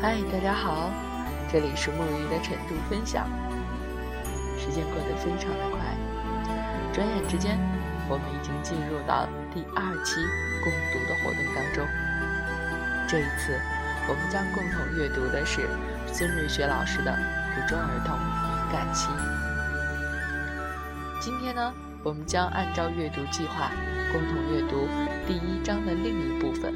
[0.00, 0.92] 嗨，大家好，
[1.50, 3.28] 这里是木鱼的晨读分享。
[4.56, 5.80] 时间过得非常的快，
[6.92, 7.58] 转眼之间，
[8.08, 10.22] 我们已经进入到第二期
[10.62, 11.84] 共读的活动当中。
[13.08, 13.58] 这一次，
[14.06, 15.68] 我们将共同阅读的是
[16.06, 17.10] 孙瑞雪老师的
[17.56, 19.08] 《捕捉儿童敏感期》。
[21.20, 21.74] 今天呢，
[22.04, 23.72] 我们将按照阅读计划，
[24.12, 24.86] 共同阅读
[25.26, 26.72] 第一章的另一部分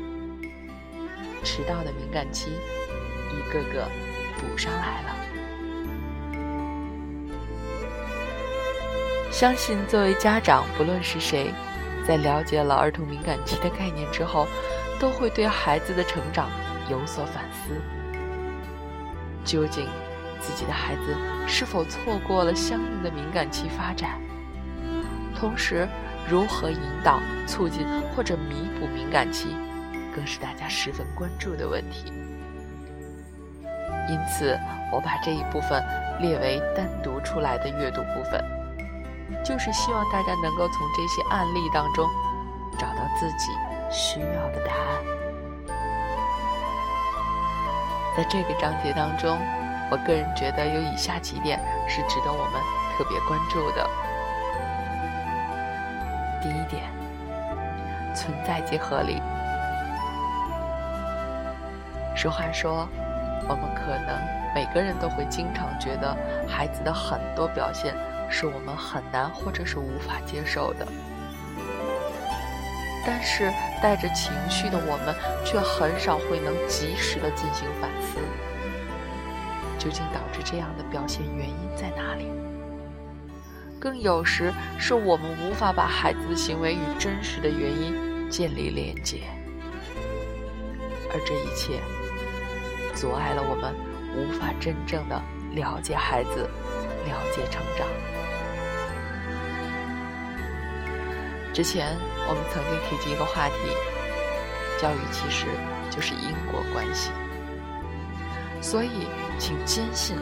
[1.45, 2.51] ——迟到的敏感期。
[3.33, 3.89] 一个个
[4.39, 5.17] 补上来了。
[9.31, 11.53] 相信作为家长，不论是谁，
[12.07, 14.47] 在了解了儿童敏感期的概念之后，
[15.01, 16.51] 都会对孩子的成长
[16.91, 17.81] 有所反思。
[19.45, 19.89] 究竟
[20.39, 21.17] 自己的孩子
[21.49, 24.21] 是否错过了相应的敏感期发展？
[25.35, 25.89] 同时，
[26.29, 29.57] 如何引导、促进或者弥补敏感期，
[30.15, 32.13] 更是大家十分关注的问题。
[34.09, 34.59] 因此，
[34.91, 35.83] 我把这一部分
[36.19, 38.45] 列为单独出来的阅读部分，
[39.45, 42.09] 就是希望大家能够从这些案例当中
[42.79, 43.53] 找到自己
[43.91, 45.05] 需要的答案。
[48.17, 49.39] 在这个章节当中，
[49.91, 52.61] 我个人觉得有以下几点是值得我们
[52.99, 53.89] 特别关注的。
[56.43, 56.83] 第一点，
[58.15, 59.23] 存在即合理。
[62.17, 62.89] 俗话说。
[63.53, 64.19] 我们可能
[64.55, 66.17] 每个人都会经常觉得
[66.49, 67.95] 孩子的很多表现
[68.31, 70.89] 是我们很难或者是无法接受的，
[73.05, 75.15] 但是带着情绪的我们
[75.45, 78.19] 却很少会能及时的进行反思，
[79.79, 82.27] 究竟导致这样的表现原因在哪里？
[83.79, 89.25] 更有时是我们无法把孩子的行为与真实的原因建立连接，
[91.13, 91.81] 而这一切。
[93.03, 93.75] 阻碍了我们
[94.15, 95.21] 无法真正的
[95.55, 96.49] 了解孩子，
[97.05, 97.85] 了解成长。
[101.53, 101.97] 之前
[102.29, 103.57] 我们曾经提及一个话题，
[104.81, 105.47] 教育其实
[105.91, 107.11] 就是因果关系。
[108.61, 110.17] 所以，请坚信，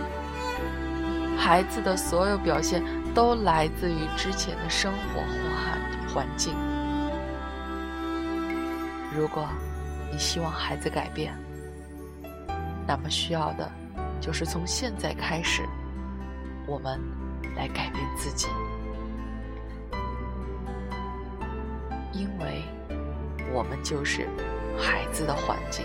[1.36, 2.82] 孩子的所有表现
[3.14, 6.54] 都来自于之前的生活环环境。
[9.14, 9.46] 如果
[10.10, 11.36] 你希望孩子改变，
[12.90, 13.70] 那么需要的，
[14.20, 15.62] 就是从现在开始，
[16.66, 17.00] 我们
[17.56, 18.48] 来改变自己，
[22.12, 22.64] 因为
[23.52, 24.28] 我们就是
[24.76, 25.84] 孩子的环境。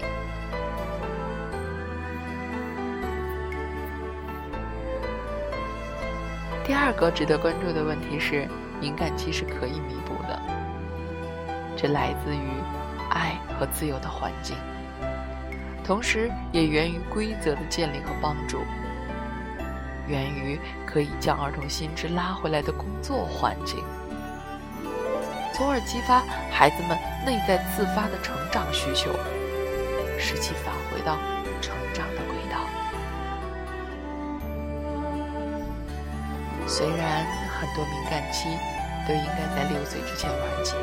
[6.66, 8.48] 第二个值得关注的问题是，
[8.82, 10.42] 敏感期是可以弥补的，
[11.78, 12.50] 这来自于
[13.12, 14.58] 爱和自由的环境。
[15.86, 18.64] 同时，也源于规则的建立和帮助，
[20.08, 23.84] 源于可以将儿童心智拉回来的工作环境，
[25.54, 29.12] 从而激发孩子们内在自发的成长需求，
[30.18, 31.20] 使其返回到
[31.62, 32.66] 成长的轨道。
[36.66, 37.24] 虽然
[37.60, 38.50] 很多敏感期
[39.08, 40.74] 都应该在六岁之前完结。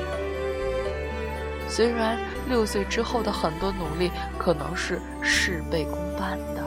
[1.74, 2.18] 虽然
[2.48, 6.62] 六岁之后的很多努力可能是事倍功半的，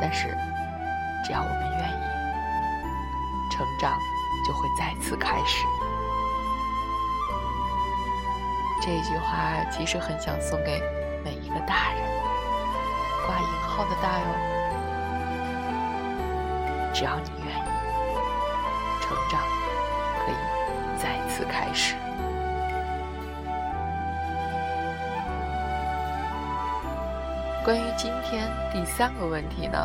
[0.00, 0.26] 但是
[1.24, 2.02] 只要我们愿意，
[3.52, 3.96] 成长
[4.44, 5.64] 就会再次开始。
[8.80, 10.82] 这句话其实很想送给
[11.24, 12.02] 每一个大人，
[13.24, 14.24] 挂引号的大哟。
[16.92, 17.60] 只要你愿意，
[19.00, 19.40] 成长
[20.26, 20.34] 可以
[21.00, 21.94] 再次开始。
[27.64, 29.78] 关于今天第三个问题呢，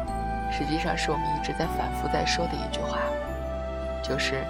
[0.51, 2.97] 实际上是我们一直在反复在说的一句话，
[4.01, 4.43] 就是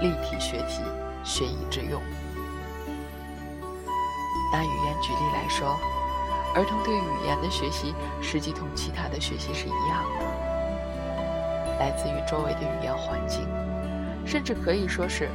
[0.00, 0.82] 立体学习，
[1.22, 2.02] 学以致用。
[4.52, 5.78] 拿语言举例来说，
[6.56, 13.46] 儿童对语言的学习，实际同其他的学习是一样的，来自于周围的语言环境，
[14.26, 15.30] 甚至可以说是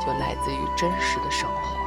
[0.00, 1.83] 就来自于真实的生活。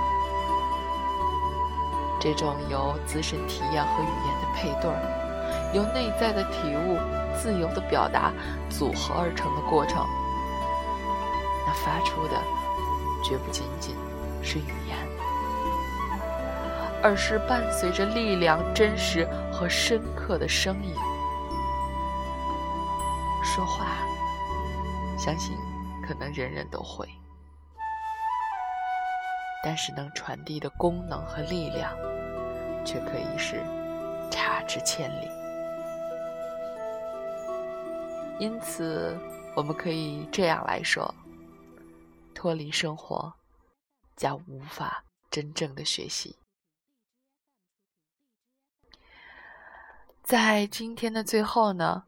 [2.28, 6.98] 这种由自身体验和语言的配对儿，由内在的体悟、
[7.34, 8.34] 自由的表达
[8.70, 10.06] 组合而成的过程，
[11.66, 12.34] 那发出的
[13.24, 13.96] 绝不仅仅
[14.44, 14.98] 是语言，
[17.02, 20.94] 而是伴随着力量、真实和深刻的声音。
[23.42, 23.86] 说话，
[25.18, 25.56] 相信
[26.06, 27.08] 可能人人都会。
[29.64, 31.92] 但是能传递的功能和力量，
[32.88, 33.62] 却可以是
[34.32, 35.28] 差之千里。
[38.40, 39.20] 因此，
[39.56, 41.14] 我们可以这样来说：
[42.34, 43.34] 脱离生活，
[44.16, 46.38] 将无法真正的学习。
[50.24, 52.04] 在今天的最后呢，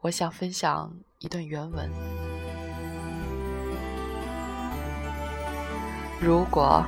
[0.00, 1.88] 我想分享一段原文。
[6.20, 6.84] 如果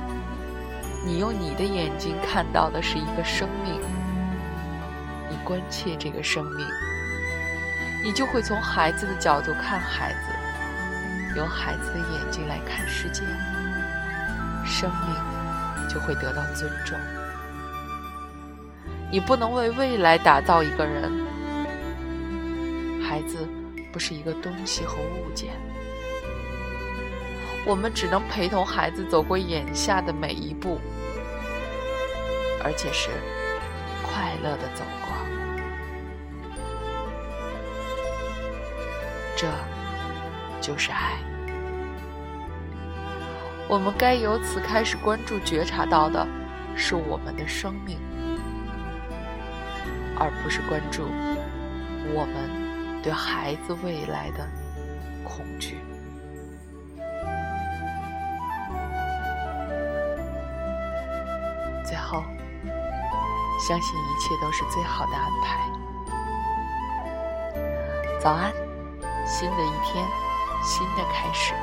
[1.07, 3.79] 你用你的眼睛看到的是一个生命，
[5.29, 6.67] 你关切这个生命，
[8.03, 13.21] 你就会从孩子的角度看孩子，用孩子的眼睛来看世界，
[14.65, 16.99] 生命就会得到尊重。
[19.09, 21.09] 你不能为未来打造一个人，
[23.01, 23.47] 孩子
[23.93, 25.53] 不是一个东西和物件，
[27.67, 30.79] 我们只能陪同孩子走过眼下的每一步，
[32.63, 33.09] 而且是
[34.01, 35.11] 快乐的走过。
[39.35, 39.49] 这
[40.61, 41.17] 就是爱。
[43.67, 46.25] 我们该由此开始关注、觉察到的，
[46.73, 47.99] 是我们的生命。
[50.17, 51.03] 而不是关注
[52.15, 54.47] 我们对孩子未来的
[55.21, 55.75] 恐惧。
[61.87, 62.21] 最后，
[63.65, 65.71] 相信一切都是最好的安排。
[68.19, 68.51] 早安，
[69.25, 70.05] 新的一天，
[70.63, 71.53] 新的开始。